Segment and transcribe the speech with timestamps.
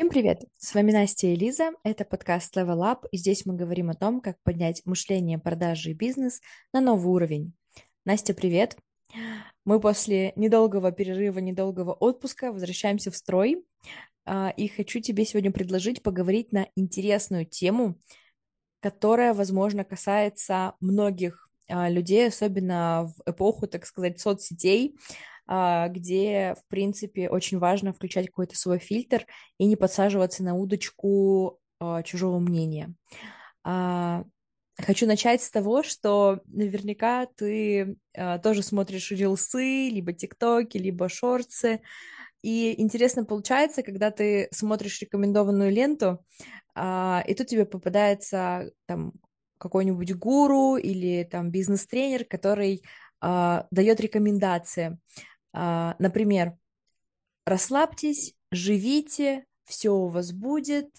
[0.00, 0.44] Всем привет!
[0.56, 1.72] С вами Настя и Лиза.
[1.84, 5.92] Это подкаст Level Up, и здесь мы говорим о том, как поднять мышление, продажи и
[5.92, 6.40] бизнес
[6.72, 7.52] на новый уровень.
[8.06, 8.78] Настя, привет!
[9.66, 13.62] Мы после недолгого перерыва, недолгого отпуска возвращаемся в строй,
[14.24, 18.00] а, и хочу тебе сегодня предложить поговорить на интересную тему,
[18.80, 24.96] которая, возможно, касается многих а, людей, особенно в эпоху, так сказать, соцсетей,
[25.50, 29.26] где, в принципе, очень важно включать какой-то свой фильтр
[29.58, 32.94] и не подсаживаться на удочку а, чужого мнения.
[33.64, 34.22] А,
[34.78, 37.96] хочу начать с того, что наверняка ты
[38.42, 41.80] тоже смотришь рилсы, либо тиктоки, либо шорты,
[42.42, 46.24] и интересно получается, когда ты смотришь рекомендованную ленту,
[46.78, 49.12] и тут тебе попадается там
[49.58, 52.82] какой-нибудь гуру или там бизнес-тренер, который
[53.20, 54.98] дает рекомендации.
[55.52, 56.56] А, например,
[57.44, 60.90] расслабьтесь, живите, все у вас будет,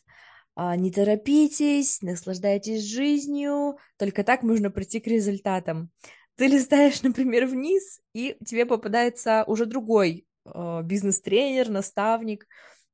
[0.55, 5.91] а, не торопитесь, наслаждайтесь жизнью, только так можно прийти к результатам.
[6.35, 12.48] Ты листаешь, например, вниз, и тебе попадается уже другой а, бизнес-тренер, наставник,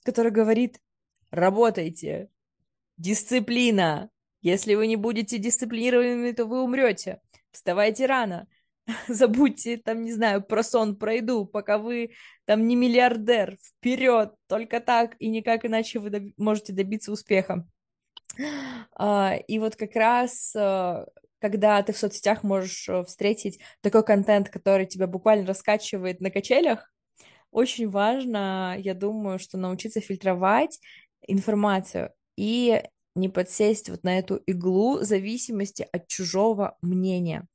[0.04, 0.80] который говорит,
[1.32, 2.30] работайте,
[2.98, 4.10] дисциплина,
[4.42, 8.48] если вы не будете дисциплинированными, то вы умрете, вставайте рано,
[9.08, 12.12] забудьте, там, не знаю, про сон, про еду, пока вы
[12.46, 17.68] там не миллиардер, вперед, только так и никак иначе вы доб- можете добиться успеха.
[18.96, 21.06] А, и вот как раз, а,
[21.40, 26.92] когда ты в соцсетях можешь э, встретить такой контент, который тебя буквально раскачивает на качелях,
[27.52, 30.80] очень важно, я думаю, что научиться фильтровать
[31.28, 32.84] информацию и
[33.16, 37.48] не подсесть вот на эту иглу зависимости от чужого мнения.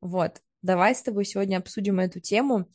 [0.00, 0.40] Вот.
[0.62, 2.68] Давай с тобой сегодня обсудим эту тему.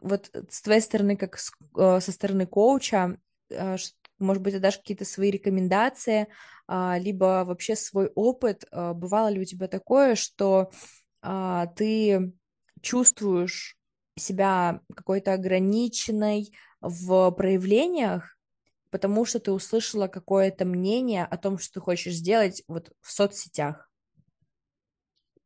[0.00, 3.18] Вот с твоей стороны, как с, э, со стороны коуча,
[3.50, 3.76] э,
[4.18, 6.28] может быть, ты дашь какие-то свои рекомендации,
[6.66, 8.64] а, либо вообще свой опыт.
[8.72, 10.70] Э, бывало ли у тебя такое, что
[11.22, 12.32] а, ты
[12.80, 13.76] чувствуешь
[14.18, 18.36] себя какой-то ограниченной в проявлениях,
[18.90, 23.85] потому что ты услышала какое-то мнение о том, что ты хочешь сделать вот в соцсетях?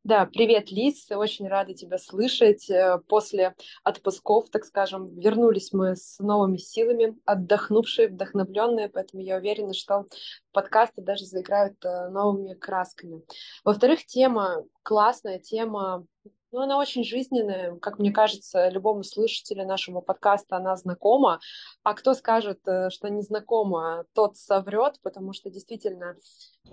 [0.03, 2.71] Да, привет, Лиз, очень рада тебя слышать.
[2.71, 9.75] Э, после отпусков, так скажем, вернулись мы с новыми силами, отдохнувшие, вдохновленные, поэтому я уверена,
[9.75, 10.06] что
[10.53, 13.22] подкасты даже заиграют э, новыми красками.
[13.62, 16.06] Во-вторых, тема классная, тема
[16.53, 21.41] ну, она очень жизненная, как мне кажется, любому слушателю нашего подкаста она знакома.
[21.83, 26.16] А кто скажет, э, что не знакома, тот соврет, потому что действительно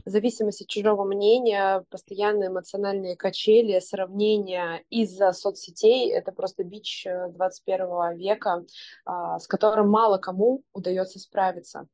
[0.06, 8.18] зависимость от чужого мнения, постоянные эмоциональные качели, сравнения из-за соцсетей— это просто бич 21 э,
[8.18, 8.66] века,
[9.06, 11.88] а, с которым мало кому удается справиться.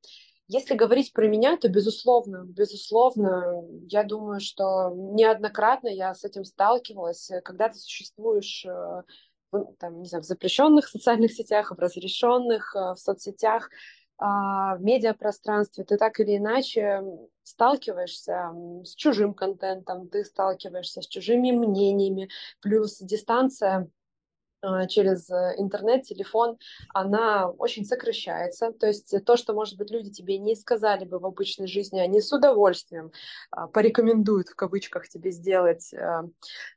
[0.48, 7.32] Если говорить про меня, то безусловно, безусловно, я думаю, что неоднократно я с этим сталкивалась.
[7.44, 9.04] Когда ты существуешь э,
[9.80, 13.70] там, не знаю, в запрещенных социальных сетях, в разрешенных, э, в соцсетях,
[14.18, 17.04] а, в медиапространстве, ты так или иначе
[17.42, 18.52] сталкиваешься
[18.84, 22.30] с чужим контентом, ты сталкиваешься с чужими мнениями,
[22.62, 23.90] плюс дистанция
[24.88, 26.58] через э, интернет, телефон,
[26.94, 28.72] она очень сокращается.
[28.72, 32.22] То есть то, что, может быть, люди тебе не сказали бы в обычной жизни, они
[32.22, 33.12] с удовольствием
[33.52, 36.24] а, порекомендуют в кавычках тебе сделать а,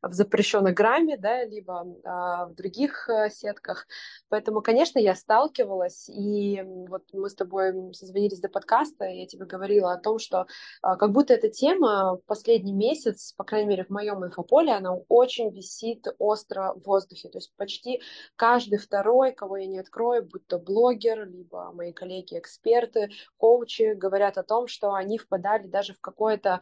[0.02, 3.86] в запрещенной грамме, да, либо в других э, сетках.
[4.28, 9.44] Поэтому, конечно, я сталкивалась, и вот мы с тобой созвонились до подкаста, и я тебе
[9.46, 10.46] говорила о том, что
[10.82, 16.06] как будто эта тема последний месяц, по крайней мере, в моем инфополе, она очень висит
[16.18, 17.28] остро в воздухе.
[17.28, 18.02] То есть почти почти
[18.36, 24.42] каждый второй, кого я не открою, будь то блогер, либо мои коллеги-эксперты, коучи, говорят о
[24.42, 26.60] том, что они впадали даже в какое-то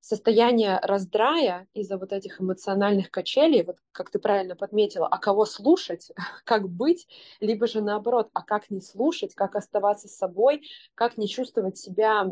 [0.00, 6.10] состояние раздрая из-за вот этих эмоциональных качелей, вот как ты правильно подметила, а кого слушать,
[6.44, 7.06] как быть,
[7.40, 10.62] либо же наоборот, а как не слушать, как оставаться собой,
[10.96, 12.26] как не чувствовать себя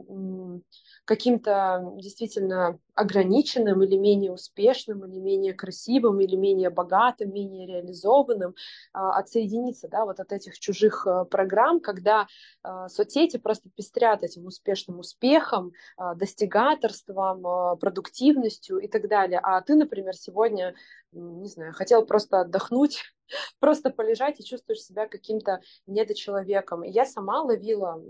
[1.05, 8.55] каким-то действительно ограниченным или менее успешным, или менее красивым, или менее богатым, менее реализованным,
[8.93, 12.27] а, отсоединиться да, вот от этих чужих э, программ, когда
[12.63, 19.41] а, соцсети просто пестрят этим успешным успехом, а, достигаторством, продуктивностью и так далее.
[19.43, 20.75] А ты, например, сегодня,
[21.13, 23.03] не знаю, хотел просто отдохнуть,
[23.61, 26.85] просто полежать и чувствуешь себя каким-то недочеловеком.
[26.85, 28.03] И я сама ловила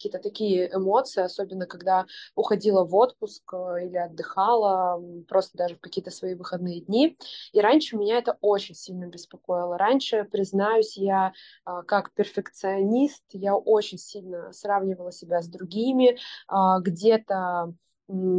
[0.00, 4.98] какие-то такие эмоции, особенно когда уходила в отпуск э, или отдыхала,
[5.28, 7.18] просто даже в какие-то свои выходные дни.
[7.52, 9.76] И раньше меня это очень сильно беспокоило.
[9.76, 11.34] Раньше, признаюсь, я
[11.66, 16.18] а, как перфекционист, я очень сильно сравнивала себя с другими,
[16.48, 17.74] а, где-то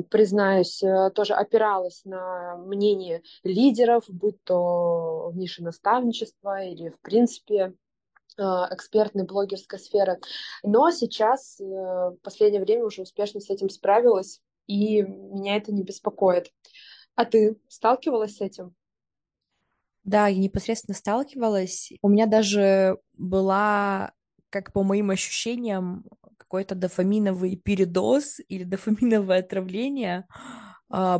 [0.09, 7.73] признаюсь, э, тоже опиралась на мнение лидеров, будь то в нише наставничества или, в принципе,
[8.37, 10.19] экспертной блогерской сферы.
[10.63, 15.83] Но сейчас, э, в последнее время уже успешно с этим справилась, и меня это не
[15.83, 16.51] беспокоит.
[17.15, 18.75] А ты сталкивалась с этим?
[20.03, 21.91] Да, я непосредственно сталкивалась.
[22.01, 24.13] У меня даже была,
[24.49, 26.05] как по моим ощущениям,
[26.37, 30.25] какой-то дофаминовый передоз или дофаминовое отравление,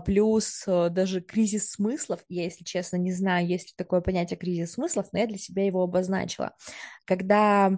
[0.06, 2.20] плюс э, даже кризис смыслов.
[2.30, 5.66] Я, если честно, не знаю, есть ли такое понятие кризис смыслов, но я для себя
[5.66, 6.54] его обозначила.
[7.06, 7.78] Когда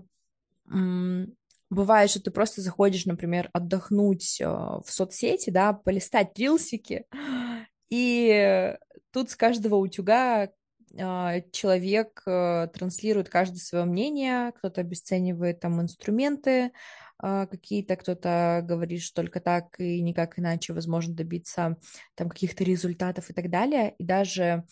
[1.70, 7.06] бывает, что ты просто заходишь, например, отдохнуть э, в соцсети, да, полистать рилсики,
[7.90, 8.76] и
[9.12, 10.50] тут с каждого утюга а,
[10.96, 16.72] человек э, транслирует каждое свое мнение, кто-то обесценивает там инструменты
[17.26, 21.78] а, какие-то, кто-то говорит, что только так и никак иначе возможно добиться
[22.16, 23.96] там каких-то результатов и так далее.
[23.98, 24.66] И даже,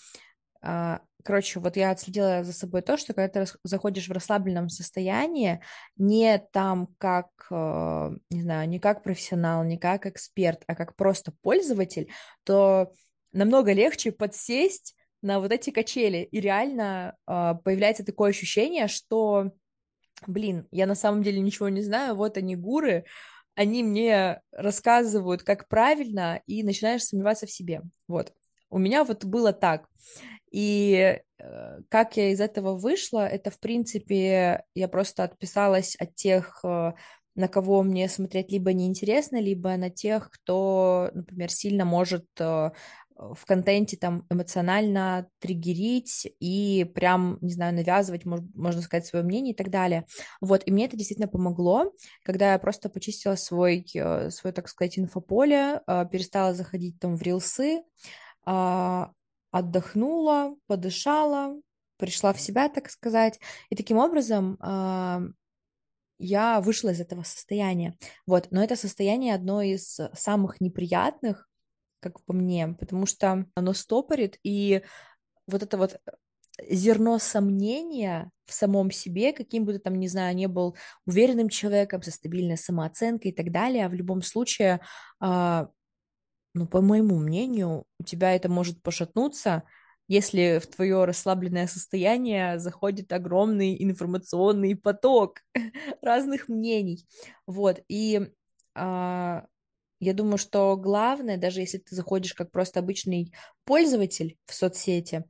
[0.62, 5.62] а, короче, вот я отследила за собой то, что когда ты заходишь в расслабленном состоянии,
[5.96, 11.34] не там как, э, не знаю, не как профессионал, не как эксперт, а как просто
[11.42, 12.12] пользователь,
[12.44, 12.92] то
[13.32, 16.28] намного легче подсесть на вот эти качели.
[16.32, 19.52] И реально э, появляется такое ощущение, что,
[20.28, 23.06] блин, я на самом деле ничего не знаю, вот они гуры,
[23.56, 27.82] они мне рассказывают, как правильно, и начинаешь сомневаться в себе.
[28.08, 28.34] Вот.
[28.70, 29.88] У меня вот было так.
[30.52, 36.60] И э, как я из этого вышла, это, в принципе, я просто отписалась от тех,
[36.64, 36.94] э,
[37.36, 42.72] на кого мне смотреть либо неинтересно, либо на тех, кто, например, сильно может э,
[43.22, 49.56] в контенте там эмоционально триггерить и прям, не знаю, навязывать, можно сказать, свое мнение и
[49.56, 50.06] так далее.
[50.42, 54.98] Вот, и мне это действительно помогло, когда я просто почистила свой, э, свой так сказать,
[54.98, 57.84] инфополе, э, перестала заходить там в рилсы,
[58.44, 59.12] а,
[59.52, 61.56] отдохнула, подышала,
[61.98, 63.40] пришла в себя, так сказать,
[63.70, 65.22] и таким образом а,
[66.18, 67.96] я вышла из этого состояния.
[68.26, 71.48] Вот, но это состояние одно из самых неприятных,
[72.02, 74.84] как по мне, потому что оно стопорит, и
[75.48, 76.00] вот это вот
[76.70, 80.76] зерно сомнения в самом себе, каким бы ты там, не знаю, не был
[81.06, 84.82] уверенным человеком, со стабильной самооценкой и так далее, а в любом случае,
[85.20, 85.70] а,
[86.54, 89.64] ну, по моему мнению, у тебя это может пошатнуться,
[90.08, 95.40] если в твое расслабленное состояние заходит огромный информационный поток
[96.02, 97.08] разных мнений.
[97.48, 98.32] Вот, и
[98.76, 99.46] а,
[100.02, 103.32] я думаю, что главное, даже если ты заходишь как просто обычный
[103.66, 105.24] пользователь в соцсети,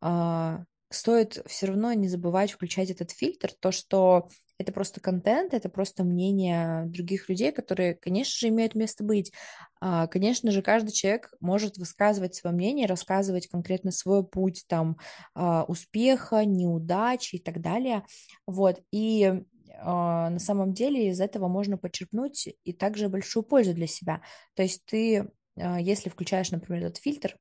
[0.00, 4.28] а, стоит все равно не забывать включать этот фильтр, то, что
[4.58, 9.32] это просто контент, это просто мнение других людей, которые, конечно же, имеют место быть.
[9.80, 14.96] А, конечно же, каждый человек может высказывать свое мнение, рассказывать конкретно свой путь там
[15.34, 18.04] а, успеха, неудачи и так далее.
[18.46, 18.80] Вот.
[18.90, 19.44] И
[19.82, 24.22] на самом деле из этого можно почерпнуть и также большую пользу для себя.
[24.54, 27.36] То есть ты, а, если включаешь, например, этот фильтр,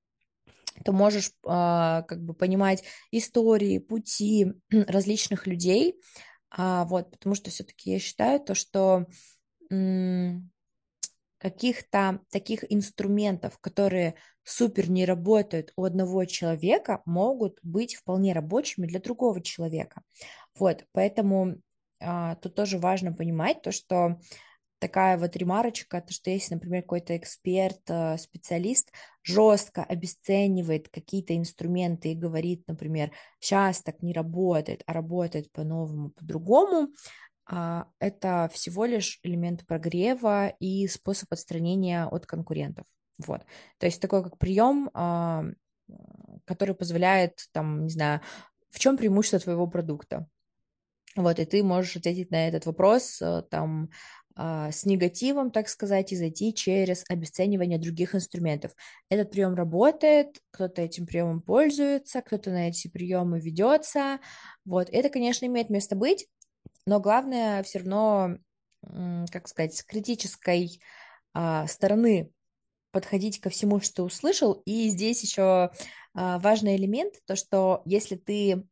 [0.86, 6.00] то можешь а, как бы понимать истории, пути различных людей,
[6.58, 9.06] вот, потому что все-таки я считаю то, что
[11.40, 19.00] каких-то таких инструментов, которые супер не работают у одного человека, могут быть вполне рабочими для
[19.00, 20.02] другого человека.
[20.58, 21.56] Вот, поэтому а,
[22.42, 24.18] тут тоже важно понимать то, что
[24.80, 28.92] такая вот ремарочка, то, что если, например, какой-то эксперт, э, специалист
[29.24, 36.90] жестко обесценивает какие-то инструменты и говорит, например, сейчас так не работает, а работает по-новому, по-другому,
[37.50, 42.86] а, это всего лишь элемент прогрева и способ отстранения от конкурентов.
[43.26, 43.42] Вот.
[43.80, 45.46] То есть такой как прием, а,
[46.46, 48.22] который позволяет, там, не знаю,
[48.70, 50.28] в чем преимущество твоего продукта?
[51.18, 53.90] Вот, и ты можешь ответить на этот вопрос э, там
[54.36, 58.74] а, с негативом, так сказать, и зайти через обесценивание других инструментов.
[59.10, 64.20] Этот прием работает, кто-то этим приемом пользуется, кто-то на эти приемы ведется.
[64.64, 66.28] Вот, это, конечно, имеет место быть,
[66.86, 68.38] но главное все равно,
[69.32, 70.80] как сказать, с критической
[71.34, 72.30] а, стороны
[72.92, 74.62] подходить ко всему, что услышал.
[74.66, 75.72] И здесь еще
[76.14, 78.68] а, важный элемент, то, что если ты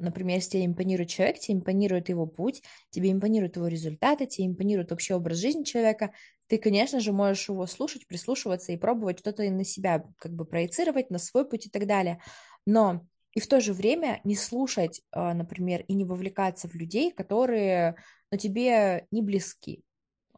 [0.00, 4.90] например, если тебе импонирует человек, тебе импонирует его путь, тебе импонируют его результаты, тебе импонирует
[4.90, 6.12] вообще образ жизни человека,
[6.46, 11.10] ты, конечно же, можешь его слушать, прислушиваться и пробовать что-то на себя как бы проецировать,
[11.10, 12.20] на свой путь и так далее.
[12.66, 17.12] Но и в то же время не слушать, а, например, и не вовлекаться в людей,
[17.12, 17.94] которые
[18.32, 19.84] ну, тебе не близки.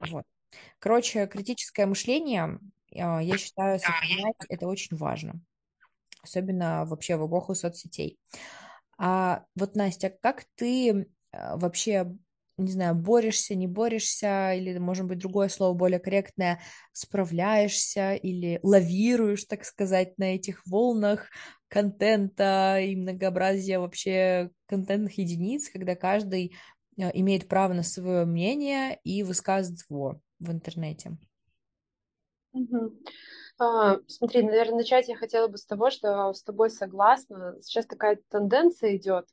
[0.01, 0.25] Вот.
[0.79, 2.59] Короче, критическое мышление,
[2.95, 5.41] а, я считаю, сохранять это очень важно,
[6.23, 8.19] особенно вообще в эпоху соцсетей.
[8.99, 12.15] А вот, Настя, как ты а, вообще,
[12.59, 16.61] не знаю, борешься, не борешься, или, может быть, другое слово более корректное,
[16.93, 21.29] справляешься или лавируешь, так сказать, на этих волнах
[21.69, 26.55] контента и многообразия вообще контентных единиц, когда каждый
[27.01, 31.17] а, имеет право на свое мнение и высказывает его в интернете.
[32.53, 32.93] Угу.
[33.63, 37.57] А, смотри, наверное, начать я хотела бы с того, что с тобой согласна.
[37.63, 39.27] Сейчас такая тенденция идет,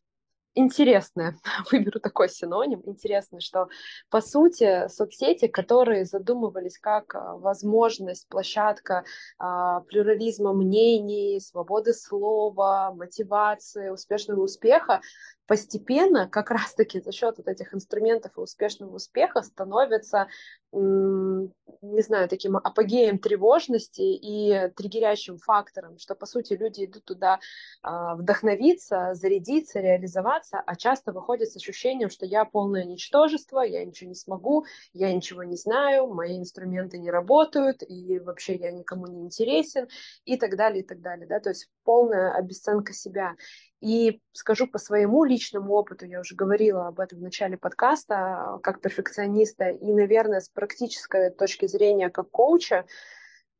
[0.54, 1.36] интересное,
[1.72, 3.70] выберу такой синоним, интересно, что
[4.12, 9.04] по сути соцсети, которые задумывались как а, возможность, площадка
[9.40, 15.02] а, плюрализма мнений, свободы слова, мотивации, успешного успеха,
[15.50, 20.28] постепенно как раз-таки за счет вот этих инструментов и успешного успеха становятся,
[20.72, 27.40] не знаю, таким апогеем тревожности и триггерящим фактором, что, по сути, люди идут туда
[27.82, 34.10] а, вдохновиться, зарядиться, реализоваться, а часто выходят с ощущением, что я полное ничтожество, я ничего
[34.10, 39.24] не смогу, я ничего не знаю, мои инструменты не работают, и вообще я никому не
[39.24, 39.88] интересен,
[40.26, 41.26] и так далее, и так далее.
[41.26, 41.40] Да?
[41.40, 43.36] То есть полная обесценка себя.
[43.82, 48.82] И скажу по своему личному опыту, я уже говорила об этом в начале подкаста, как
[48.82, 52.86] перфекциониста, и, наверное, с практической точки зрения как коуча,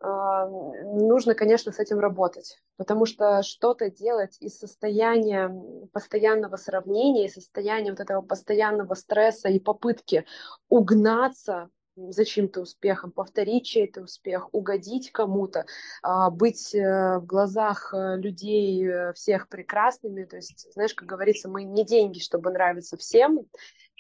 [0.02, 5.54] а, нужно, конечно, с этим работать, потому что что-то делать из состояния
[5.92, 10.26] постоянного сравнения, из состояния вот этого постоянного стресса и попытки
[10.70, 15.66] угнаться за чьим-то успехом, повторить чей-то успех, угодить кому-то,
[16.02, 20.24] а, быть э, в глазах э, людей э, всех прекрасными.
[20.26, 23.46] То есть, знаешь, как говорится, мы не деньги, чтобы нравиться всем,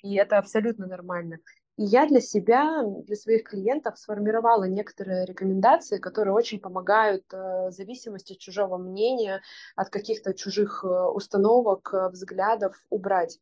[0.02, 1.40] и это абсолютно нормально.
[1.78, 7.24] И я для себя, для своих клиентов сформировала некоторые рекомендации, которые очень помогают
[7.70, 9.42] зависимости от чужого мнения,
[9.78, 13.40] от каких-то чужих установок, взглядов убрать.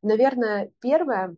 [0.00, 1.36] Наверное, первое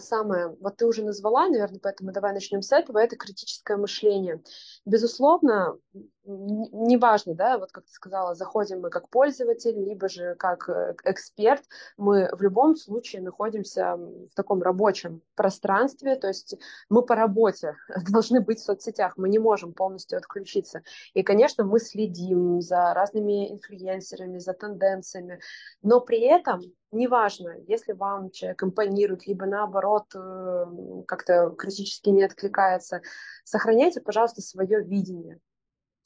[0.00, 4.42] самое, вот ты уже назвала, наверное, поэтому давай начнем с этого, это критическое мышление.
[4.84, 5.78] Безусловно,
[6.24, 11.62] неважно, да, вот как ты сказала, заходим мы как пользователь, либо же как э, эксперт,
[11.96, 16.56] мы в любом случае находимся в таком рабочем пространстве, то есть
[16.90, 17.76] мы по работе
[18.10, 20.82] должны быть в соцсетях, мы не можем полностью отключиться.
[21.14, 25.40] И, конечно, мы следим за разными инфлюенсерами, за тенденциями,
[25.82, 26.60] но при этом
[26.92, 33.02] неважно, если вам человек импонирует, либо наоборот э, как-то критически не откликается,
[33.44, 35.40] сохраняйте, пожалуйста, свое видение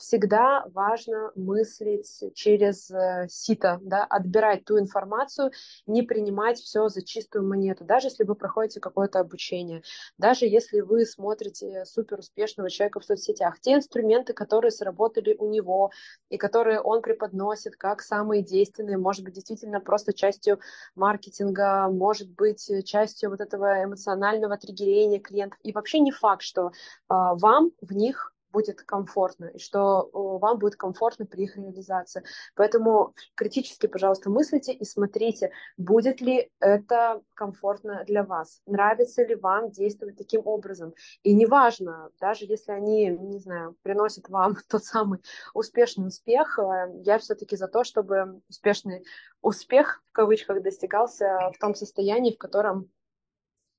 [0.03, 5.53] всегда важно мыслить через э, сито, да, отбирать ту информацию,
[5.87, 9.83] не принимать все за чистую монету, даже если вы проходите какое-то обучение,
[10.19, 15.93] даже если вы смотрите супер успешного человека в соцсетях, те инструменты, которые сработали у него
[16.31, 20.59] и которые он преподносит как самые действенные, может быть, действительно просто частью
[20.97, 25.61] маркетинга, может быть, частью вот этого эмоционального триггерения клиентов.
[25.63, 26.73] И вообще не факт, что
[27.09, 32.23] а, вам в них будет комфортно, и что вам будет комфортно при их реализации.
[32.55, 39.71] Поэтому критически, пожалуйста, мыслите и смотрите, будет ли это комфортно для вас, нравится ли вам
[39.71, 40.95] действовать таким образом.
[41.23, 45.21] И неважно, даже если они, не знаю, приносят вам тот самый
[45.55, 49.05] успешный успех, э, я все-таки за то, чтобы успешный
[49.41, 52.91] успех, в кавычках, достигался в том состоянии, в котором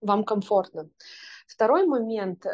[0.02, 0.90] вам комфортно.
[1.48, 2.50] Второй момент, э,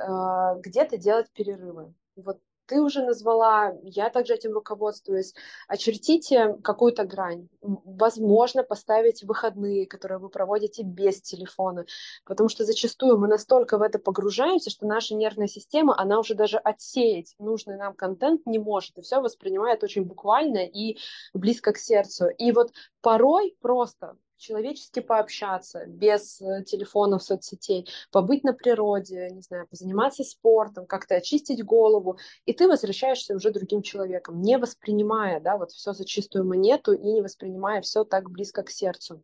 [0.61, 5.33] где-то делать перерывы вот ты уже назвала, я также этим руководствуюсь.
[5.67, 7.49] Очертите какую-то грань.
[7.61, 11.85] Возможно, поставить выходные, которые вы проводите без телефона.
[12.25, 16.57] Потому что зачастую мы настолько в это погружаемся, что наша нервная система, она уже даже
[16.57, 18.99] отсеять нужный нам контент не может.
[18.99, 20.99] И все воспринимает очень буквально и
[21.33, 22.27] близко к сердцу.
[22.27, 22.71] И вот
[23.01, 30.85] порой просто человечески пообщаться, без э, телефонов, соцсетей, побыть на природе, не знаю, позаниматься спортом,
[30.85, 36.05] как-то очистить голову, и ты возвращаешься уже другим человеком, не воспринимая, да, вот все за
[36.05, 39.21] чистую монету и не воспринимая все так близко к сердцу.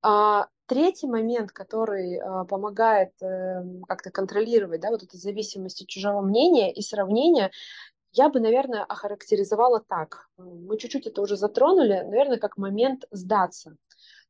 [0.00, 6.22] А, третий момент, который а, помогает а, как-то контролировать, да, вот эту зависимость от чужого
[6.22, 7.50] мнения и сравнения,
[8.12, 10.28] я бы, наверное, охарактеризовала так.
[10.38, 13.76] Мы чуть-чуть это уже затронули, наверное, как момент сдаться.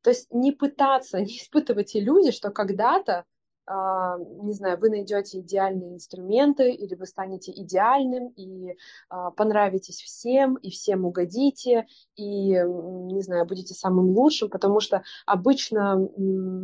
[0.01, 3.25] То есть не пытаться, не испытывать иллюзии, что когда-то
[3.69, 8.75] не знаю, вы найдете идеальные инструменты, или вы станете идеальным, и
[9.09, 11.85] а, понравитесь всем, и всем угодите,
[12.15, 16.09] и, не знаю, будете самым лучшим, потому что обычно,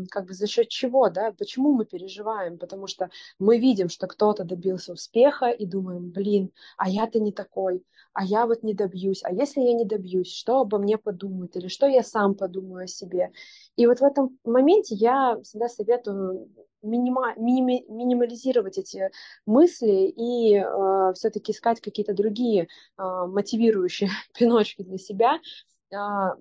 [0.10, 2.58] как бы за счет чего, да, почему мы переживаем?
[2.58, 7.84] Потому что мы видим, что кто-то добился успеха, и думаем, блин, а я-то не такой,
[8.14, 11.68] а я вот не добьюсь, а если я не добьюсь, что обо мне подумают, или
[11.68, 13.32] что я сам подумаю о себе?
[13.76, 16.50] И вот в этом моменте я всегда советую
[16.86, 19.12] минима, миними, минимализировать эти
[19.46, 25.40] мысли и э, все-таки искать какие-то другие э, мотивирующие пиночки для себя,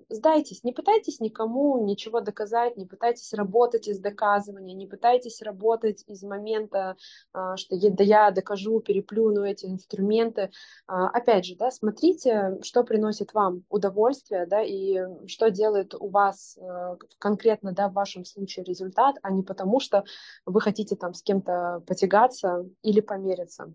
[0.09, 6.23] сдайтесь, не пытайтесь никому ничего доказать, не пытайтесь работать из доказывания, не пытайтесь работать из
[6.23, 6.95] момента,
[7.33, 10.51] а, что да я докажу, переплюну эти инструменты.
[10.87, 16.57] А, опять же, да, смотрите, что приносит вам удовольствие, да, и что делает у вас
[17.19, 20.03] конкретно, да, в вашем случае результат, а не потому, что
[20.45, 23.73] вы хотите там с кем-то потягаться или помериться.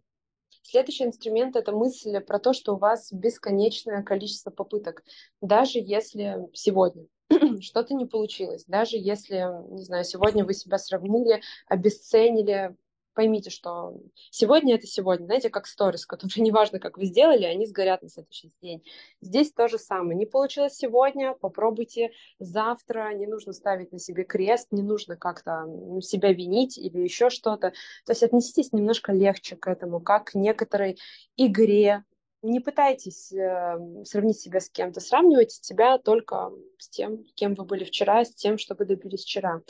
[0.71, 5.03] Следующий инструмент— это мысль про то, что у вас бесконечное количество попыток.
[5.41, 7.07] Даже если сегодня
[7.61, 12.77] что-то не получилось, даже если, не знаю, сегодня вы себя сравнили, обесценили,
[13.15, 13.97] поймите, что
[14.31, 18.53] сегодня это сегодня, знаете, как сторис, которые неважно, как вы сделали, они сгорят на следующий
[18.63, 18.83] день.
[19.21, 20.17] Здесь то же самое.
[20.17, 25.67] Не получилось сегодня, попробуйте завтра, не нужно ставить на себе крест, не нужно как-то
[26.01, 27.73] себя винить или еще что-то.
[28.05, 30.99] То есть отнеситесь немножко легче к этому, как к некоторой
[31.37, 32.05] игре,
[32.43, 37.85] не пытайтесь э, сравнить себя с кем-то, сравнивайте себя только с тем, кем вы были
[37.85, 39.61] вчера, с тем, что вы добились вчера.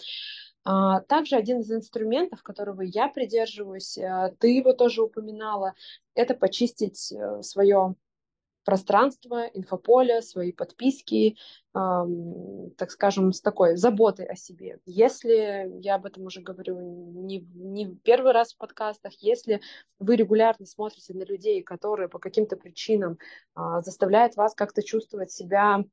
[0.64, 5.75] А, также один из инструментов, которого я придерживаюсь, э, ты его тоже упоминала,
[6.14, 7.95] это почистить э, свое
[8.64, 11.37] пространство, инфополе, свои подписки,
[11.73, 14.81] так скажем, с такой заботой о себе.
[14.87, 19.61] Если, я об этом уже говорю не, не первый раз в подкастах, если
[19.99, 23.19] вы регулярно смотрите на людей, которые по каким-то причинам
[23.57, 25.85] э, заставляют вас как-то чувствовать себя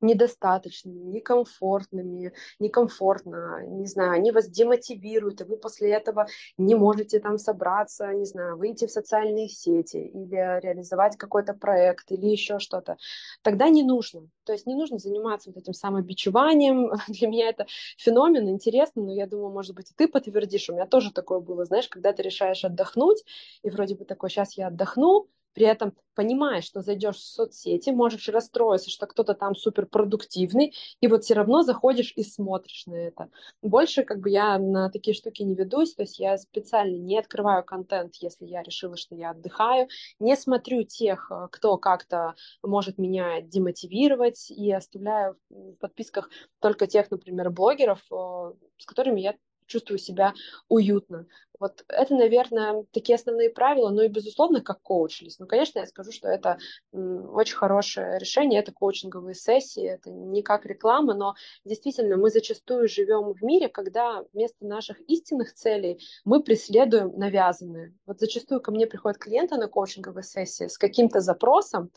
[0.00, 6.26] недостаточными, некомфортными, некомфортно, не знаю, они вас демотивируют, и вы после этого
[6.58, 12.26] не можете там собраться, не знаю, выйти в социальные сети или реализовать какой-то проект или
[12.26, 12.96] еще что-то,
[13.42, 14.28] тогда не нужно.
[14.44, 16.92] То есть не нужно заниматься вот этим самобичеванием.
[17.08, 17.66] Для меня это
[17.98, 20.68] феномен интересный, но я думаю, может быть, и ты подтвердишь.
[20.68, 23.24] У меня тоже такое было, знаешь, когда ты решаешь отдохнуть,
[23.62, 28.28] и вроде бы такой, сейчас я отдохну, при этом понимаешь, что зайдешь в соцсети, можешь
[28.28, 33.30] расстроиться, что кто-то там суперпродуктивный, и вот все равно заходишь и смотришь на это.
[33.62, 37.64] Больше как бы я на такие штуки не ведусь, то есть я специально не открываю
[37.64, 39.88] контент, если я решила, что я отдыхаю,
[40.20, 46.28] не смотрю тех, э, кто как-то может меня демотивировать, и оставляю в подписках
[46.60, 50.34] только тех, например, блогеров, э, с которыми я чувствую себя
[50.68, 51.26] уютно.
[51.58, 55.40] Вот это, наверное, такие основные правила, ну и, безусловно, как коуч-лист.
[55.40, 56.58] Ну, конечно, я скажу, что это
[56.92, 63.32] очень хорошее решение, это коучинговые сессии, это не как реклама, но действительно мы зачастую живем
[63.32, 67.94] в мире, когда вместо наших истинных целей мы преследуем навязанные.
[68.06, 71.90] Вот зачастую ко мне приходят клиенты на коучинговые сессии с каким-то запросом,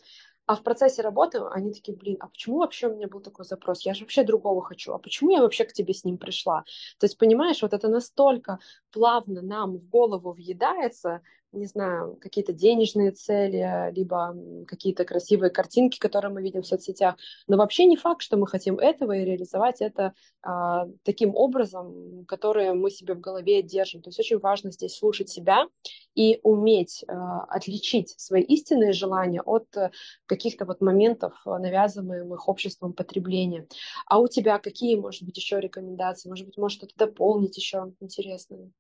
[0.50, 3.82] а в процессе работы они такие, блин, а почему вообще у меня был такой запрос?
[3.82, 4.94] Я же вообще другого хочу.
[4.94, 6.64] А почему я вообще к тебе с ним пришла?
[6.98, 8.58] То есть, понимаешь, вот это настолько
[8.92, 14.36] плавно нам в голову въедается, не знаю, какие-то денежные цели, либо
[14.68, 17.16] какие-то красивые картинки, которые мы видим в соцсетях.
[17.48, 22.74] Но вообще не факт, что мы хотим этого и реализовать это а, таким образом, который
[22.74, 24.02] мы себе в голове держим.
[24.02, 25.68] То есть очень важно здесь слушать себя
[26.14, 29.92] и уметь а, отличить свои истинные желания от а,
[30.28, 33.68] каких-то вот моментов, навязываемых обществом потребления.
[34.06, 36.30] А у тебя какие, может быть, еще рекомендации?
[36.30, 38.72] Может быть, может что-то дополнить еще интересное?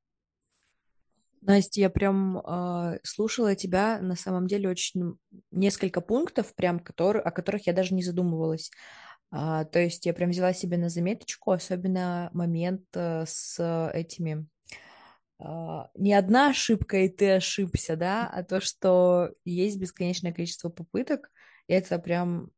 [1.41, 5.17] Настя, я прям э, слушала тебя, на самом деле очень
[5.51, 8.71] несколько пунктов, прям который, о которых я даже не задумывалась.
[9.31, 14.47] А, то есть я прям взяла себе на заметочку, особенно момент э, с этими
[15.39, 21.31] а, не одна ошибка, и ты ошибся, да, а то, что есть бесконечное количество попыток,
[21.67, 22.51] это прям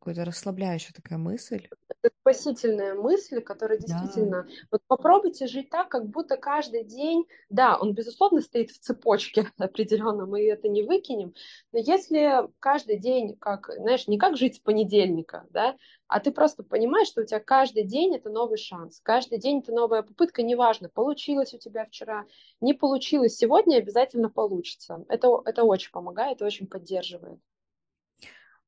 [0.00, 1.68] какая-то расслабляющая такая мысль.
[2.02, 4.44] Это спасительная мысль, которая действительно...
[4.44, 4.48] Да.
[4.70, 7.26] Вот попробуйте жить так, как будто каждый день...
[7.50, 11.34] Да, он, безусловно, стоит в цепочке определенно, мы это не выкинем.
[11.72, 15.76] Но если каждый день, как, знаешь, не как жить с понедельника, да,
[16.08, 19.72] а ты просто понимаешь, что у тебя каждый день это новый шанс, каждый день это
[19.72, 22.24] новая попытка, неважно, получилось у тебя вчера,
[22.60, 25.04] не получилось, сегодня обязательно получится.
[25.08, 27.38] Это, это очень помогает, очень поддерживает.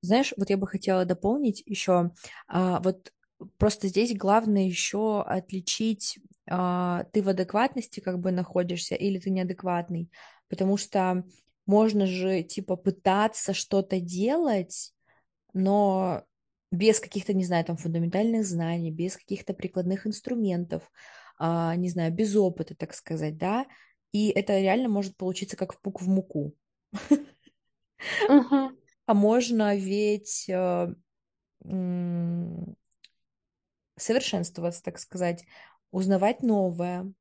[0.02, 2.10] Знаешь, вот я бы хотела дополнить еще,
[2.48, 3.12] а, вот
[3.58, 6.18] просто здесь главное еще отличить,
[6.50, 10.10] а, ты в адекватности как бы находишься или ты неадекватный,
[10.48, 11.24] потому что
[11.66, 14.92] можно же типа пытаться что-то делать,
[15.54, 16.24] но
[16.72, 20.90] без каких-то, не знаю, там фундаментальных знаний, без каких-то прикладных инструментов,
[21.38, 23.66] а, не знаю, без опыта, так сказать, да,
[24.12, 26.54] и это реально может получиться как в пук в муку.
[28.28, 28.76] Мгм.
[29.06, 30.94] А можно ведь э,
[33.96, 35.44] совершенствоваться, так сказать,
[35.90, 37.12] узнавать новое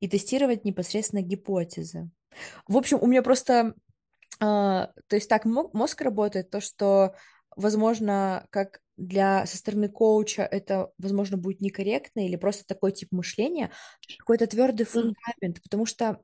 [0.00, 2.10] и тестировать непосредственно гипотезы.
[2.66, 3.74] В общем, у меня просто,
[4.40, 7.14] а, то есть так мозг работает, то, что,
[7.56, 13.70] возможно, как для со стороны коуча это, возможно, будет некорректно или просто такой тип мышления,
[14.18, 16.20] какой-то твердый фундамент, потому что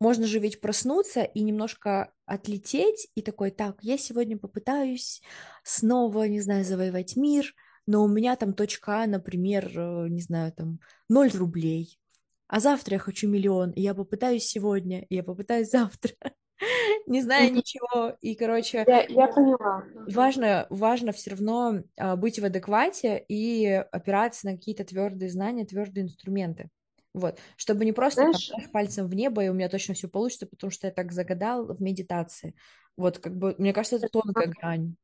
[0.00, 5.20] можно же ведь проснуться и немножко отлететь, и такой, так, я сегодня попытаюсь
[5.64, 7.54] снова, не знаю, завоевать мир,
[7.86, 11.98] но у меня там точка А, например, э, не знаю, там 0 рублей,
[12.46, 16.12] а завтра я хочу миллион, и я попытаюсь сегодня, и я попытаюсь завтра,
[17.06, 18.84] не знаю ничего, и, короче...
[18.86, 19.84] Я, я поняла.
[20.06, 26.04] Важно, важно все равно а, быть в адеквате и опираться на какие-то твердые знания, твердые
[26.04, 26.70] инструменты.
[27.12, 30.70] Вот, чтобы не просто Знаешь, пальцем в небо, и у меня точно все получится, потому
[30.70, 32.54] что я так загадал в медитации.
[32.96, 34.94] Вот, как бы, мне кажется, это тонкая грань.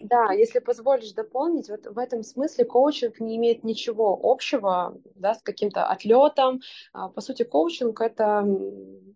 [0.00, 5.42] Да, если позволишь дополнить, вот в этом смысле коучинг не имеет ничего общего да, с
[5.42, 6.60] каким-то отлетом.
[6.92, 8.44] А, по сути, коучинг— это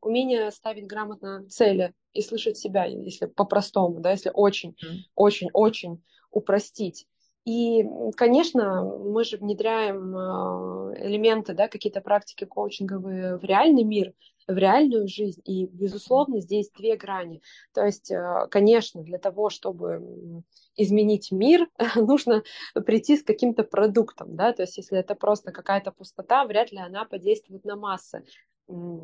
[0.01, 4.77] умение ставить грамотно цели и слышать себя, если по-простому, да, если очень,
[5.15, 7.07] очень, очень упростить.
[7.49, 7.83] И,
[8.15, 14.13] конечно, мы же внедряем а, элементы, да, какие-то практики коучинговые в реальный мир,
[14.47, 15.41] в реальную жизнь.
[15.47, 17.41] И, безусловно, здесь две грани.
[17.73, 20.43] То есть, э, конечно, для того, чтобы
[20.77, 22.43] изменить мир, нужно
[22.85, 24.37] прийти с каким-то продуктом.
[24.37, 24.53] Да?
[24.53, 28.25] То есть, если это просто какая-то пустота, вряд ли она подействует на массы.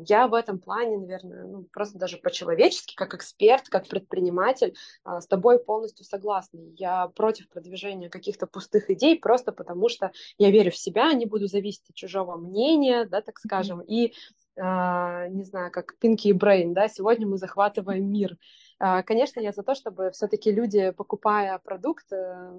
[0.07, 5.27] Я в этом плане, наверное, ну, просто даже по-человечески, как эксперт, как предприниматель, а, с
[5.27, 6.59] тобой полностью согласна.
[6.77, 11.47] Я против продвижения каких-то пустых идей, просто потому что я верю в себя, не буду
[11.47, 14.13] зависеть от чужого мнения, да, так скажем, и
[14.57, 18.37] а, не знаю, как Pinky и Brain, да, сегодня мы захватываем мир.
[18.77, 22.51] А, конечно, я за то, чтобы все-таки люди, покупая продукт, э,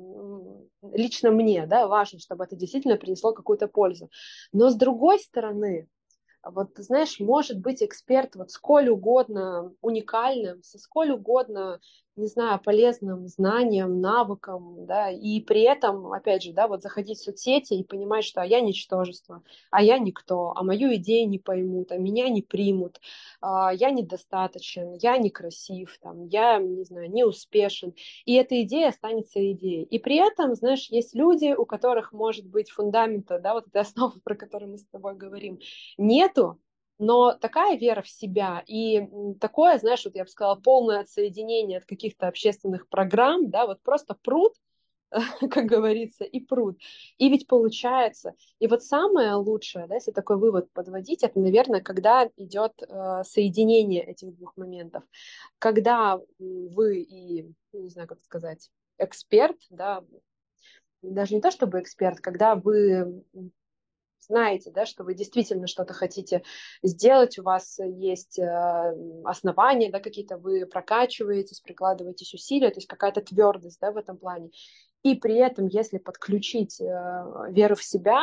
[0.92, 4.11] лично мне, да, важно, чтобы это действительно принесло какую-то пользу.
[4.53, 5.88] Но с другой стороны,
[6.51, 11.81] вот, знаешь, может быть эксперт вот сколь угодно уникальным, со сколь угодно
[12.17, 17.25] не знаю, полезным знаниям, навыкам, да, и при этом, опять же, да, вот заходить в
[17.25, 21.93] соцсети и понимать, что а я ничтожество, а я никто, а мою идею не поймут,
[21.93, 23.01] а меня не примут,
[23.41, 29.53] а я недостаточен, я некрасив, там, я, не знаю, не успешен, и эта идея останется
[29.53, 29.85] идеей.
[29.85, 34.21] И при этом, знаешь, есть люди, у которых может быть фундамента, да, вот этой основы,
[34.21, 35.59] про которую мы с тобой говорим,
[35.99, 36.59] нету,
[36.99, 39.07] но такая вера в себя и
[39.41, 44.15] такое, знаешь, вот я бы сказала, полное отсоединение от каких-то общественных программ, да, вот просто
[44.23, 44.55] пруд,
[45.51, 46.79] как говорится, и пруд.
[47.19, 48.35] И ведь получается.
[48.59, 54.03] И вот самое лучшее, да, если такой вывод подводить, это, наверное, когда идет э, соединение
[54.03, 55.05] этих двух моментов.
[55.59, 60.03] Когда вы и, не знаю, как сказать, эксперт, да,
[61.03, 63.23] даже не то чтобы эксперт, когда вы
[64.27, 66.43] знаете, да, что вы действительно что-то хотите
[66.83, 73.21] сделать, у вас есть э, основания, да, какие-то вы прокачиваетесь, прикладываетесь усилия, то есть какая-то
[73.21, 74.51] твердость, да, в этом плане.
[75.03, 76.85] И при этом, если подключить э,
[77.51, 78.23] веру в себя,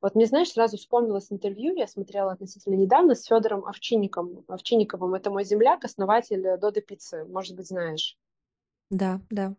[0.00, 4.44] вот мне, знаешь, сразу вспомнилось интервью, я смотрела относительно недавно с Федором Овчинником.
[4.48, 5.14] Овчинниковым.
[5.14, 8.16] Это мой земляк, основатель Доды Пиццы, может быть, знаешь.
[8.90, 9.54] Да, да.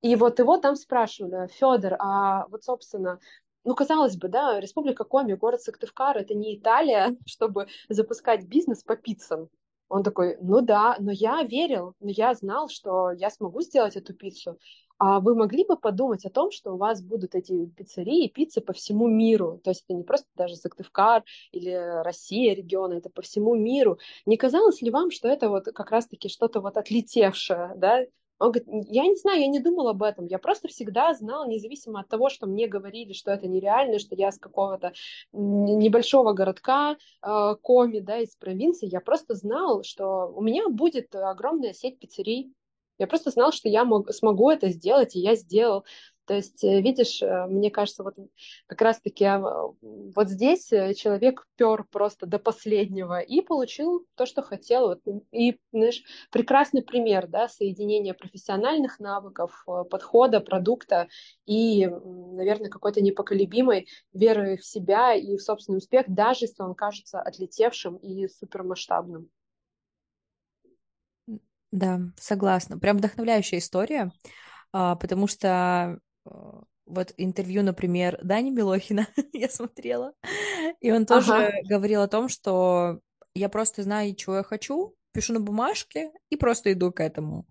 [0.00, 3.18] И вот его там спрашивали, Федор, а вот, собственно,
[3.64, 8.96] ну, казалось бы, да, Республика Коми, город Сыктывкар, это не Италия, чтобы запускать бизнес по
[8.96, 9.48] пиццам.
[9.88, 14.12] Он такой, ну да, но я верил, но я знал, что я смогу сделать эту
[14.14, 14.58] пиццу.
[14.98, 18.60] А вы могли бы подумать о том, что у вас будут эти пиццерии и пиццы
[18.60, 19.60] по всему миру?
[19.62, 23.98] То есть это не просто даже Сыктывкар или Россия региона, это по всему миру.
[24.26, 28.04] Не казалось ли вам, что это вот как раз-таки что-то вот отлетевшее, да,
[28.38, 32.00] он говорит, я не знаю, я не думал об этом, я просто всегда знал, независимо
[32.00, 34.92] от того, что мне говорили, что это нереально, что я с какого-то
[35.32, 41.72] небольшого городка, э, Коми, да, из провинции, я просто знал, что у меня будет огромная
[41.72, 42.52] сеть пиццерий,
[42.98, 45.84] я просто знал, что я мог, смогу это сделать, и я сделал.
[46.28, 48.14] То есть, э, видишь, э, мне кажется, вот
[48.66, 49.40] как раз-таки а,
[49.80, 55.00] вот здесь э, человек пер просто до последнего и получил то, что хотел.
[55.32, 61.08] И, знаешь, прекрасный пример, да, соединения профессиональных навыков, подхода, продукта
[61.46, 67.22] и, наверное, какой-то непоколебимой веры в себя и в собственный успех, даже если он кажется
[67.22, 69.30] отлетевшим и супермасштабным.
[71.72, 72.78] Да, согласна.
[72.78, 74.12] Прям вдохновляющая история,
[74.72, 80.14] а, потому что вот интервью, например, Дани Милохина я смотрела,
[80.80, 81.52] и он тоже ага.
[81.68, 83.00] говорил о том, что
[83.34, 87.46] я просто знаю, чего я хочу, пишу на бумажке и просто иду к этому.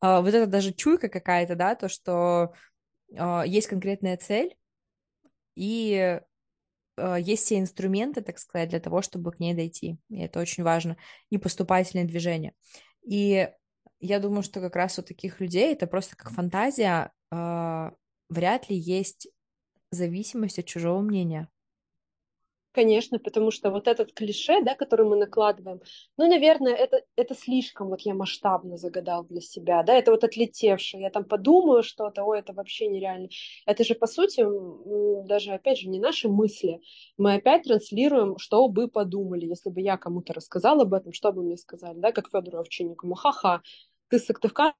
[0.00, 2.52] А, вот это даже чуйка какая-то, да, то, что
[3.10, 4.54] есть конкретная цель,
[5.54, 6.20] и
[7.18, 9.98] есть все инструменты, так сказать, для того, чтобы к ней дойти.
[10.10, 10.96] И это очень важно.
[11.30, 12.54] И поступательное движение.
[13.02, 13.48] И
[14.00, 17.90] я думаю, что как раз у таких людей это просто как фантазия, э,
[18.28, 19.28] вряд ли есть
[19.90, 21.48] зависимость от чужого мнения.
[22.72, 25.80] Конечно, потому что вот этот клише, да, который мы накладываем,
[26.16, 31.02] ну, наверное, это, это слишком вот я масштабно загадал для себя, да, это вот отлетевшее,
[31.02, 33.30] я там подумаю что-то, ой, это вообще нереально.
[33.66, 34.46] Это же, по сути,
[35.26, 36.80] даже, опять же, не наши мысли.
[37.16, 41.42] Мы опять транслируем, что бы подумали, если бы я кому-то рассказала об этом, что бы
[41.42, 43.62] мне сказали, да, как Федору Овчинникову, ха-ха,
[44.08, 44.74] ты с Сыктывкара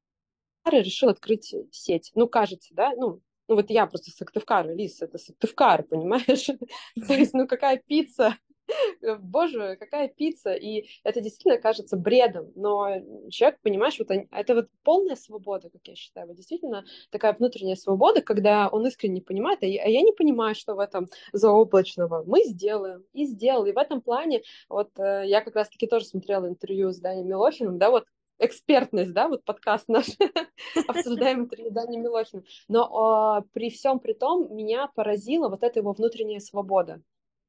[0.71, 2.11] решил открыть сеть.
[2.15, 6.47] Ну, кажется, да, ну, ну вот я просто Сыктывкар, Лис, это Сыктывкар, понимаешь?
[7.07, 8.37] То есть, ну какая пицца?
[9.21, 10.53] Боже, какая пицца!
[10.53, 12.89] И это действительно кажется бредом, но
[13.31, 18.23] человек, понимаешь, вот это вот полная свобода, как я считаю, вот действительно такая внутренняя свобода,
[18.23, 22.25] когда он искренне понимает, а я, а я не понимаю, что в этом заоблачного.
[22.27, 23.67] Мы сделаем, и сделал.
[23.67, 27.79] И в этом плане, вот э, я как раз-таки тоже смотрела интервью с Даней Милохиным,
[27.79, 28.05] да, вот
[28.39, 30.07] экспертность, да, вот подкаст наш,
[30.89, 32.43] обсуждаем интервью Дани Милохина.
[32.69, 37.03] Но э, при всем при том меня поразила вот эта его внутренняя свобода.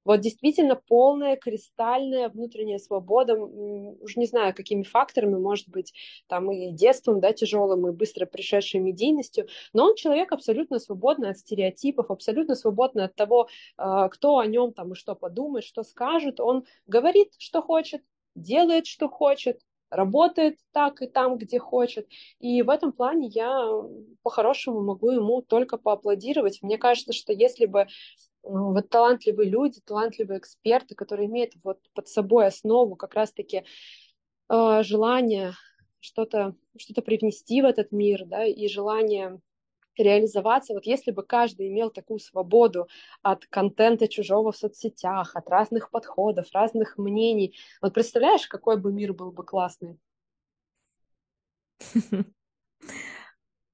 [0.06, 5.94] Вот действительно полная, кристальная внутренняя свобода, уж не знаю, какими факторами, может быть,
[6.28, 11.38] там и детством, да, тяжелым, и быстро пришедшей медийностью, но он человек абсолютно свободный от
[11.38, 16.40] стереотипов, абсолютно свободный от того, а, кто о нем там и что подумает, что скажет.
[16.40, 18.02] Он говорит, что хочет,
[18.36, 22.08] делает, что хочет, работает так и там, где хочет.
[22.40, 23.68] И в этом плане я
[24.24, 26.60] по-хорошему могу ему только поаплодировать.
[26.62, 27.88] Мне кажется, что если бы
[28.44, 33.64] вот талантливые люди, талантливые эксперты, которые имеют вот под собой основу как раз-таки
[34.50, 35.54] э, желание
[36.00, 39.40] что-то что привнести в этот мир, да, и желание
[40.04, 40.74] реализоваться.
[40.74, 42.88] Вот если бы каждый имел такую свободу
[43.22, 49.14] от контента чужого в соцсетях, от разных подходов, разных мнений, вот представляешь, какой бы мир
[49.14, 50.00] был бы классный?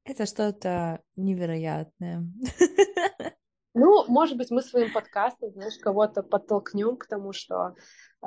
[0.05, 2.23] Это что-то невероятное.
[3.77, 7.75] Ну, может быть, мы своим подкастом, знаешь, кого-то подтолкнем к тому, что
[8.23, 8.25] э,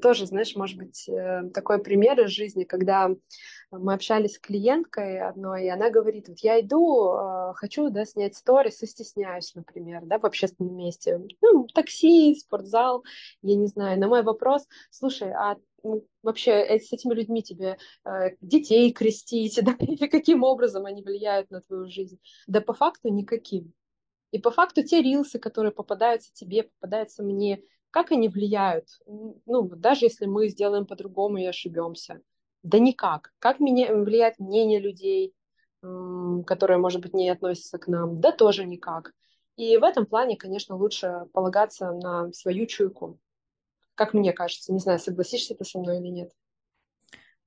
[0.00, 3.10] тоже, знаешь, может быть, э, такой пример из жизни, когда
[3.72, 8.36] мы общались с клиенткой одной, и она говорит, вот я иду, э, хочу, да, снять
[8.36, 13.02] сторис и стесняюсь, например, да, в общественном месте, ну, такси, спортзал,
[13.42, 13.98] я не знаю.
[13.98, 15.56] На мой вопрос, слушай, а
[16.22, 21.50] вообще э, с этими людьми тебе э, детей крестить, да, или каким образом они влияют
[21.50, 22.20] на твою жизнь?
[22.46, 23.72] Да по факту никаким.
[24.30, 28.88] И по факту те рилсы, которые попадаются тебе, попадаются мне, как они влияют?
[29.06, 32.20] Ну, даже если мы сделаем по-другому и ошибемся.
[32.62, 33.32] Да никак.
[33.38, 35.34] Как меня, влияет мнение людей,
[35.80, 38.20] которые, может быть, не относятся к нам?
[38.20, 39.12] Да тоже никак.
[39.56, 43.18] И в этом плане, конечно, лучше полагаться на свою чуйку.
[43.94, 44.72] Как мне кажется.
[44.72, 46.32] Не знаю, согласишься ты со мной или нет.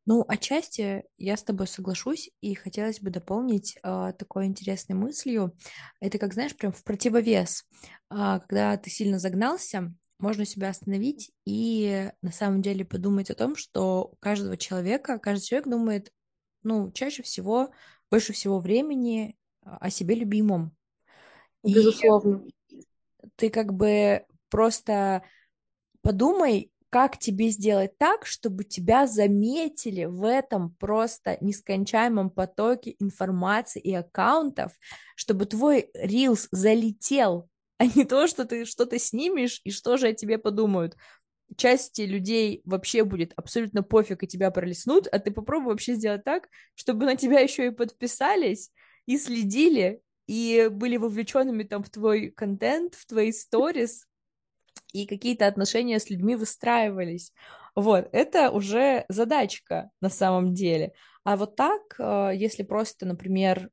[0.06, 5.56] Ну, отчасти я с тобой соглашусь, и хотелось бы дополнить э, такой интересной мыслью.
[6.00, 7.66] Это, как знаешь, прям в противовес.
[8.10, 13.56] Э, когда ты сильно загнался, можно себя остановить и на самом деле подумать о том,
[13.56, 16.12] что у каждого человека, каждый человек думает,
[16.64, 17.72] ну, чаще всего,
[18.10, 20.76] больше всего времени о себе любимом.
[21.64, 22.44] Безусловно.
[22.70, 22.84] И
[23.36, 25.24] ты как бы просто
[26.02, 33.94] подумай, как тебе сделать так, чтобы тебя заметили в этом просто нескончаемом потоке информации и
[33.94, 34.74] аккаунтов,
[35.16, 40.14] чтобы твой рилс залетел, а не то, что ты что-то снимешь и что же о
[40.14, 40.98] тебе подумают.
[41.56, 46.50] Части людей вообще будет абсолютно пофиг и тебя пролеснут, а ты попробуй вообще сделать так,
[46.76, 48.70] чтобы на тебя еще и подписались
[49.06, 54.06] и следили, и были вовлеченными там в твой контент, в твои сторис,
[54.94, 57.34] и какие-то отношения с людьми выстраивались.
[57.76, 60.94] Вот, это уже задачка на самом деле.
[61.24, 63.70] А вот так, э, если просто, например,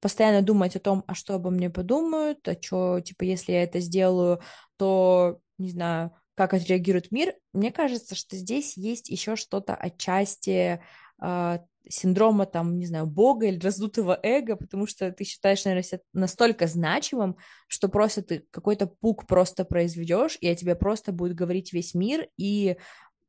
[0.00, 3.80] постоянно думать о том, а что обо мне подумают, а что, типа, если я это
[3.80, 4.40] сделаю,
[4.76, 7.34] то, не знаю, как отреагирует мир.
[7.52, 10.80] Мне кажется, что здесь есть еще что-то отчасти
[11.20, 16.00] э, синдрома, там, не знаю, бога или раздутого эго, потому что ты считаешь, наверное, себя
[16.12, 21.72] настолько значимым, что просто ты какой-то пук просто произведешь, и о тебе просто будет говорить
[21.72, 22.76] весь мир и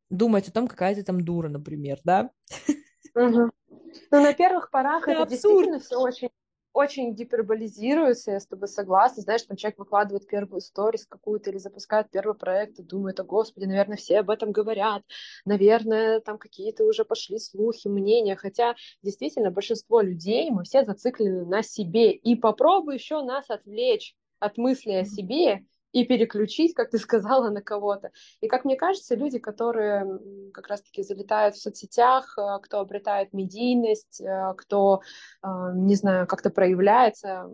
[0.10, 2.32] думать о том, какая ты там дура, например, да?
[3.16, 3.52] Угу.
[4.12, 6.30] Ну, на первых порах это, это действительно все очень
[6.80, 9.22] очень гиперболизируется, я с тобой согласна.
[9.22, 13.66] Знаешь, там человек выкладывает первую сторис какую-то или запускает первый проект и думает, о господи,
[13.66, 15.04] наверное, все об этом говорят,
[15.44, 21.64] наверное, там какие-то уже пошли слухи, мнения, хотя действительно большинство людей, мы все зациклены на
[21.64, 27.50] себе, и попробуй еще нас отвлечь от мысли о себе, и переключить, как ты сказала,
[27.50, 28.12] на кого-то.
[28.42, 30.20] И, как мне кажется, люди, которые
[30.54, 35.02] как раз-таки залетают в соцсетях, э, кто обретает медийность, э, кто,
[35.44, 37.50] э, не знаю, как-то проявляется,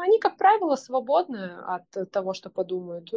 [0.00, 3.10] они, как правило, свободны от того, что подумают.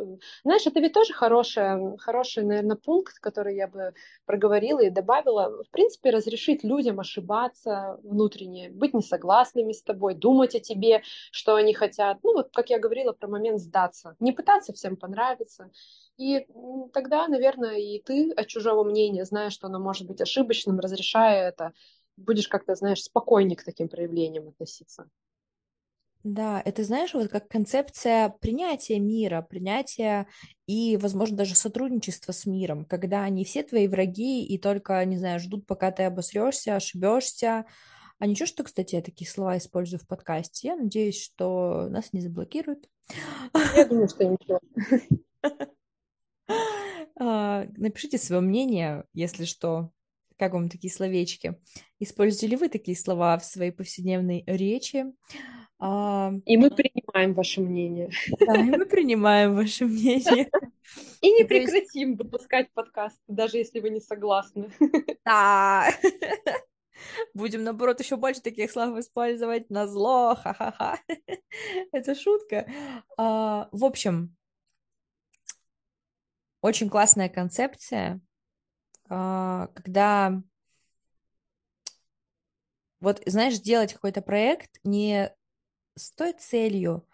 [0.44, 3.94] Знаешь, это ведь тоже хороший, хороший, наверное, пункт, который я бы
[4.26, 5.64] проговорила и добавила.
[5.64, 11.74] В принципе, разрешить людям ошибаться внутренне, быть несогласными с тобой, думать о тебе, что они
[11.74, 12.20] хотят.
[12.24, 14.16] Ну, вот, как я говорила про момент сдаться.
[14.20, 15.72] Не пытаться всем понравиться.
[16.18, 16.46] И
[16.94, 21.74] тогда, наверное, и ты от чужого мнения, зная, что оно может быть ошибочным, разрешая это,
[22.18, 25.10] будешь как-то, знаешь, спокойнее к таким проявлениям относиться.
[26.24, 30.28] Да, это, знаешь, вот как концепция принятия мира, принятия
[30.68, 35.42] и, возможно, даже сотрудничества с миром, когда они все твои враги и только, не знаю,
[35.42, 37.66] ждут, пока ты обосрешься, ошибешься.
[38.20, 40.70] А ничего, что, кстати, я такие слова использую в подкасте.
[40.70, 42.88] Я надеюсь, что нас не заблокируют.
[43.76, 44.60] Я думаю, что ничего.
[47.16, 49.92] А, напишите свое мнение, если что,
[50.38, 51.60] как вам такие словечки.
[52.00, 55.06] Используете ли вы такие слова в своей повседневной речи?
[55.80, 58.10] И мы принимаем ваше мнение.
[58.40, 60.50] Да, и мы принимаем ваше мнение.
[61.22, 64.70] И не прекратим выпускать подкаст, даже если вы не согласны.
[65.26, 65.90] Да.
[67.34, 70.36] Будем, наоборот, еще больше таких слов использовать на зло.
[70.36, 71.00] Ха-ха-ха.
[71.92, 72.68] Это шутка.
[73.18, 74.36] А, в общем,
[76.62, 78.22] очень классная концепция,
[79.10, 80.42] а, когда
[83.00, 85.34] вот, знаешь, делать какой-то проект не
[85.96, 87.08] с той целью,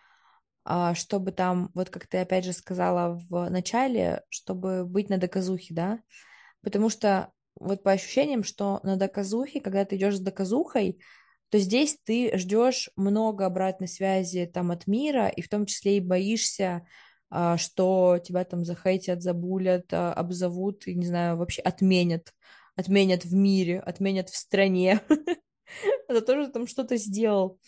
[0.65, 5.73] а, чтобы там, вот как ты опять же сказала в начале, чтобы быть на доказухе,
[5.73, 5.99] да,
[6.61, 10.99] потому что вот по ощущениям, что на доказухе, когда ты идешь с доказухой,
[11.49, 16.01] то здесь ты ждешь много обратной связи там от мира, и в том числе и
[16.01, 16.85] боишься,
[17.29, 22.33] а, что тебя там захейтят, забулят, а, обзовут, и, не знаю, вообще отменят,
[22.75, 25.01] отменят в мире, отменят в стране.
[26.07, 27.59] Это тоже там что-то сделал.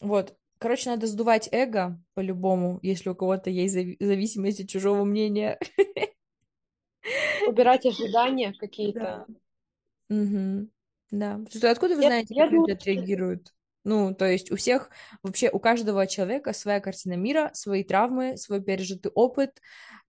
[0.00, 0.36] Вот.
[0.60, 5.58] Короче, надо сдувать эго по-любому, если у кого-то есть зависимость от чужого мнения.
[7.48, 9.24] Убирать ожидания какие-то.
[9.26, 10.14] Да.
[10.14, 10.68] Угу.
[11.12, 11.40] Да.
[11.62, 13.54] Откуда вы я, знаете, я как думаю, люди отреагируют?
[13.84, 14.90] Ну, то есть у всех,
[15.22, 19.62] вообще у каждого человека своя картина мира, свои травмы, свой пережитый опыт.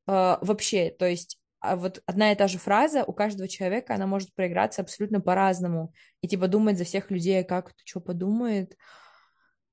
[0.05, 4.05] Э, вообще, то есть а вот одна и та же фраза у каждого человека, она
[4.05, 5.93] может проиграться абсолютно по-разному.
[6.19, 8.75] И типа думать за всех людей, как кто что подумает.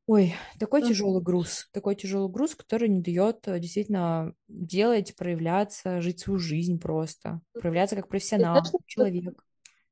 [0.09, 6.21] Ой, такой тяжелый груз, такой тяжелый груз, который не дает э, действительно делать, проявляться, жить
[6.21, 9.45] свою жизнь просто, проявляться как профессионал, как человек.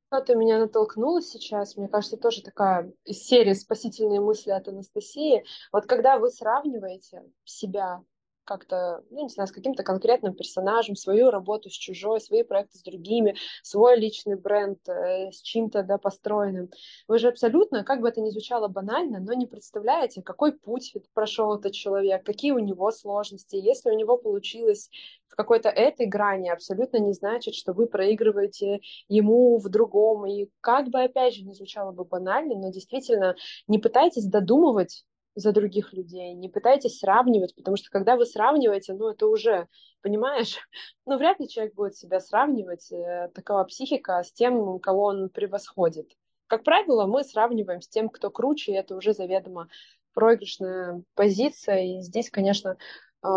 [0.07, 5.45] Что-то меня натолкнуло сейчас, мне кажется, тоже такая из серии «Спасительные мысли» от Анастасии.
[5.71, 8.03] Вот когда вы сравниваете себя
[8.47, 12.83] как-то, ну, не знаю, с каким-то конкретным персонажем, свою работу с чужой, свои проекты с
[12.83, 16.71] другими, свой личный бренд э, с чем-то, да, построенным.
[17.09, 21.55] Вы же абсолютно, как бы это ни звучало банально, но не представляете, какой путь прошел
[21.55, 23.57] этот человек, какие у него сложности.
[23.57, 24.89] Если у него получилось
[25.29, 30.25] в какой-то этой грани, абсолютно не значит, что вы проигрываете ему в другом.
[30.27, 33.35] И как бы, опять же, не звучало бы банально, но действительно
[33.67, 35.05] не пытайтесь додумывать
[35.37, 39.69] за других людей, не пытайтесь сравнивать, потому что когда вы сравниваете, ну это уже,
[40.01, 40.57] понимаешь,
[41.07, 46.11] ну вряд ли человек будет себя сравнивать, э, такова психика, с тем, кого он превосходит.
[46.47, 49.69] Как правило, мы сравниваем с тем, кто круче, и это уже заведомо
[50.15, 52.79] проигрышная позиция, и здесь, конечно,
[53.23, 53.29] э,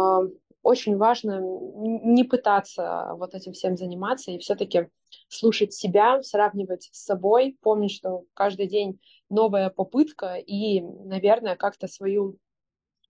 [0.61, 4.87] очень важно не пытаться вот этим всем заниматься и все-таки
[5.27, 12.37] слушать себя, сравнивать с собой, помнить, что каждый день новая попытка и, наверное, как-то свою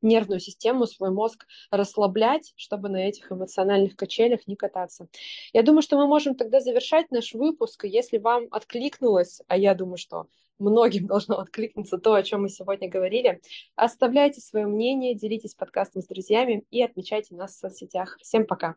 [0.02, 5.08] нервную систему, свой мозг расслаблять, чтобы на этих эмоциональных качелях не кататься.
[5.54, 7.86] Я думаю, что мы можем тогда завершать наш выпуск.
[7.86, 10.28] Если вам откликнулось, а я думаю, что
[10.58, 13.42] многим должно откликнуться то, о чем мы сегодня говорили.
[13.76, 18.18] Оставляйте свое мнение, делитесь подкастом с друзьями и отмечайте нас в соцсетях.
[18.22, 18.76] Всем пока!